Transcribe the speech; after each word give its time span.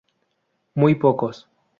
Muy 0.73 0.95
pocos. 0.95 1.47